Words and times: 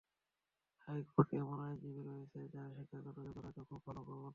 হাইকোর্টে 0.87 1.35
এমন 1.37 1.57
আইনজীবী 1.61 2.01
রয়েছেন, 2.01 2.43
যাঁর 2.53 2.69
শিক্ষাগত 2.77 3.17
যোগ্যতা 3.17 3.47
হয়তো 3.47 3.61
খুব 3.69 3.81
ভালো 3.87 4.01
নয়। 4.09 4.29